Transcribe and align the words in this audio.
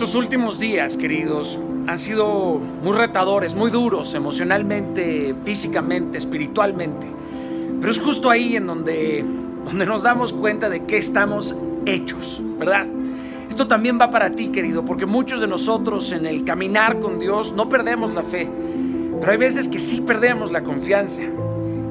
Estos 0.00 0.14
últimos 0.14 0.58
días, 0.58 0.96
queridos, 0.96 1.60
han 1.86 1.98
sido 1.98 2.58
muy 2.82 2.96
retadores, 2.96 3.54
muy 3.54 3.70
duros 3.70 4.14
emocionalmente, 4.14 5.34
físicamente, 5.44 6.16
espiritualmente. 6.16 7.06
Pero 7.78 7.92
es 7.92 7.98
justo 7.98 8.30
ahí 8.30 8.56
en 8.56 8.66
donde, 8.66 9.22
donde 9.66 9.84
nos 9.84 10.02
damos 10.02 10.32
cuenta 10.32 10.70
de 10.70 10.86
que 10.86 10.96
estamos 10.96 11.54
hechos, 11.84 12.42
¿verdad? 12.58 12.86
Esto 13.50 13.68
también 13.68 13.98
va 14.00 14.08
para 14.08 14.34
ti, 14.34 14.48
querido, 14.48 14.86
porque 14.86 15.04
muchos 15.04 15.38
de 15.42 15.46
nosotros 15.46 16.12
en 16.12 16.24
el 16.24 16.44
caminar 16.44 16.98
con 16.98 17.18
Dios 17.20 17.52
no 17.52 17.68
perdemos 17.68 18.14
la 18.14 18.22
fe, 18.22 18.48
pero 19.20 19.32
hay 19.32 19.36
veces 19.36 19.68
que 19.68 19.78
sí 19.78 20.00
perdemos 20.00 20.50
la 20.50 20.62
confianza. 20.62 21.24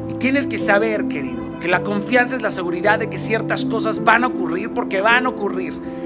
Y 0.10 0.16
tienes 0.16 0.48
que 0.48 0.57
saber, 0.57 1.07
querido, 1.10 1.60
que 1.60 1.68
la 1.68 1.84
confianza 1.84 2.36
es 2.36 2.41
la 2.41 2.50
seguridad 2.50 2.98
de 2.98 3.07
que 3.07 3.20
ciertas 3.20 3.66
cosas 3.66 4.04
van 4.04 4.23
a 4.23 4.28
ocurrir 4.30 4.71
porque 4.71 5.00
van 5.00 5.28
a 5.28 5.30
ocurrir. 5.30 5.98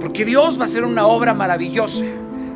Porque 0.00 0.24
Dios 0.24 0.58
va 0.58 0.62
a 0.62 0.64
hacer 0.64 0.84
una 0.84 1.06
obra 1.06 1.34
maravillosa. 1.34 2.04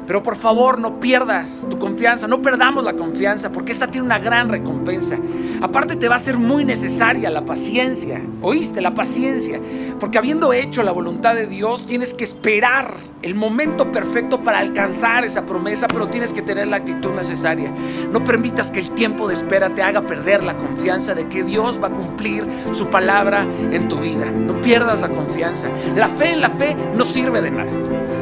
Pero 0.06 0.24
por 0.24 0.34
favor 0.34 0.80
no 0.80 0.98
pierdas 0.98 1.68
tu 1.70 1.78
confianza, 1.78 2.26
no 2.26 2.42
perdamos 2.42 2.82
la 2.82 2.94
confianza, 2.94 3.52
porque 3.52 3.70
esta 3.70 3.88
tiene 3.88 4.06
una 4.06 4.18
gran 4.18 4.48
recompensa. 4.48 5.16
Aparte 5.62 5.94
te 5.94 6.08
va 6.08 6.16
a 6.16 6.18
ser 6.18 6.36
muy 6.36 6.64
necesaria 6.64 7.30
la 7.30 7.44
paciencia, 7.44 8.20
¿oíste? 8.42 8.80
La 8.80 8.92
paciencia, 8.92 9.60
porque 10.00 10.18
habiendo 10.18 10.52
hecho 10.52 10.82
la 10.82 10.90
voluntad 10.90 11.36
de 11.36 11.46
Dios, 11.46 11.86
tienes 11.86 12.12
que 12.12 12.24
esperar 12.24 12.94
el 13.22 13.34
momento 13.34 13.92
perfecto 13.92 14.42
para 14.42 14.58
alcanzar 14.58 15.24
esa 15.24 15.44
promesa, 15.44 15.86
pero 15.88 16.08
tienes 16.08 16.32
que 16.32 16.42
tener 16.42 16.66
la 16.68 16.76
actitud 16.76 17.10
necesaria. 17.10 17.72
No 18.10 18.24
permitas 18.24 18.70
que 18.70 18.80
el 18.80 18.90
tiempo 18.92 19.28
de 19.28 19.34
espera 19.34 19.74
te 19.74 19.82
haga 19.82 20.02
perder 20.02 20.42
la 20.42 20.56
confianza 20.56 21.14
de 21.14 21.26
que 21.28 21.44
Dios 21.44 21.80
va 21.82 21.88
a 21.88 21.92
cumplir 21.92 22.46
su 22.72 22.88
palabra 22.88 23.44
en 23.72 23.88
tu 23.88 24.00
vida. 24.00 24.26
No 24.30 24.54
pierdas 24.62 25.00
la 25.00 25.10
confianza. 25.10 25.68
La 25.96 26.08
fe 26.08 26.30
en 26.30 26.40
la 26.40 26.50
fe 26.50 26.76
no 26.94 27.04
sirve 27.04 27.42
de 27.42 27.50
nada. 27.50 27.70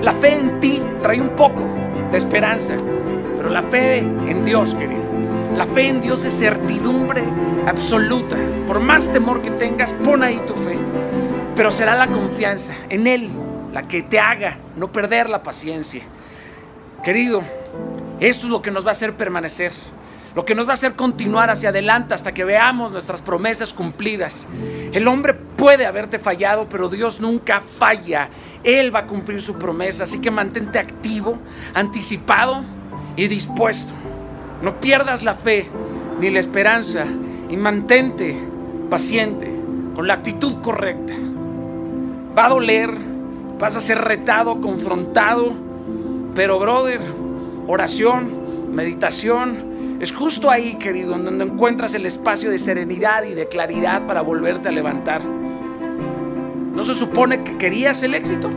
La 0.03 0.13
fe 0.13 0.37
en 0.37 0.59
ti 0.61 0.83
trae 1.03 1.21
un 1.21 1.31
poco 1.31 1.65
de 2.11 2.19
esperanza, 2.19 2.75
pero 3.37 3.51
la 3.51 3.63
fe 3.63 3.99
en 3.99 4.45
Dios, 4.45 4.75
querido, 4.75 5.03
la 5.57 5.67
fe 5.67 5.89
en 5.89 6.01
Dios 6.01 6.25
es 6.25 6.37
certidumbre 6.37 7.23
absoluta. 7.67 8.37
Por 8.67 8.81
más 8.81 9.13
temor 9.13 9.43
que 9.43 9.51
tengas, 9.53 9.93
pon 9.93 10.23
ahí 10.23 10.41
tu 10.47 10.55
fe, 10.55 10.77
pero 11.55 11.71
será 11.71 11.95
la 11.95 12.09
confianza 12.09 12.75
en 12.89 13.07
Él 13.07 13.31
que 13.87 14.03
te 14.03 14.19
haga 14.19 14.59
no 14.77 14.91
perder 14.91 15.29
la 15.29 15.43
paciencia. 15.43 16.03
Querido, 17.05 17.43
esto 18.19 18.47
es 18.47 18.51
lo 18.51 18.63
que 18.63 18.71
nos 18.71 18.85
va 18.85 18.89
a 18.89 18.93
hacer 18.93 19.17
permanecer 19.17 19.73
lo 20.39 20.45
que 20.45 20.55
nos 20.55 20.67
va 20.69 20.71
a 20.71 20.75
hacer 20.75 20.95
continuar 20.95 21.51
hacia 21.51 21.71
adelante 21.71 22.15
hasta 22.15 22.33
que 22.33 22.45
veamos 22.45 22.93
nuestras 22.93 23.23
promesas 23.23 23.73
cumplidas. 23.73 24.49
El 24.93 25.09
hombre 25.09 25.35
puede 25.35 25.85
haberte 25.85 26.21
fallado, 26.21 26.69
pero 26.69 26.89
Dios 26.89 27.21
nunca 27.21 27.61
falla. 27.61 28.29
Él 28.63 28.95
va 28.95 29.01
a 29.01 29.07
cumplir 29.09 29.41
su 29.41 29.55
promesa, 29.55 30.05
así 30.05 30.21
que 30.21 30.31
mantente 30.31 30.79
activo, 30.79 31.39
anticipado 31.75 32.63
y 33.17 33.27
dispuesto. 33.27 33.93
No 34.63 34.79
pierdas 34.79 35.25
la 35.25 35.35
fe 35.35 35.69
ni 36.21 36.31
la 36.31 36.39
esperanza 36.39 37.05
y 37.49 37.57
mantente 37.57 38.37
paciente, 38.89 39.53
con 39.97 40.07
la 40.07 40.15
actitud 40.15 40.61
correcta. 40.61 41.15
Va 42.39 42.47
a 42.47 42.49
doler, 42.51 42.91
vas 43.59 43.77
a 43.77 43.81
ser 43.81 43.99
retado, 43.99 44.61
confrontado, 44.61 45.53
pero 46.35 46.59
brother, 46.59 47.01
oración, 47.67 48.75
meditación, 48.75 49.99
es 50.01 50.13
justo 50.13 50.49
ahí, 50.51 50.77
querido, 50.77 51.17
en 51.17 51.25
donde 51.25 51.45
encuentras 51.45 51.95
el 51.95 52.07
espacio 52.07 52.51
de 52.51 52.59
serenidad 52.59 53.25
y 53.25 53.35
de 53.35 53.49
claridad 53.49 54.07
para 54.07 54.23
volverte 54.23 54.69
a 54.69 54.73
levantar. 54.73 55.23
¿No 55.25 56.85
se 56.85 56.95
supone 56.95 57.43
que 57.43 57.59
querías 57.59 58.03
el 58.05 58.15
éxito? 58.15 58.49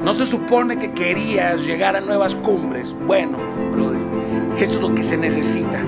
¿No 0.00 0.14
se 0.14 0.26
supone 0.26 0.78
que 0.78 0.92
querías 0.92 1.66
llegar 1.66 1.96
a 1.96 2.00
nuevas 2.00 2.36
cumbres? 2.36 2.94
Bueno, 3.06 3.38
brother, 3.72 4.00
esto 4.56 4.76
es 4.76 4.82
lo 4.82 4.94
que 4.94 5.02
se 5.02 5.16
necesita. 5.16 5.80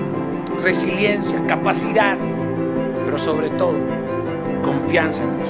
Resiliencia, 0.61 1.41
capacidad, 1.47 2.17
pero 3.05 3.17
sobre 3.17 3.49
todo, 3.51 3.77
confianza 4.63 5.23
en 5.23 5.37
Dios. 5.37 5.49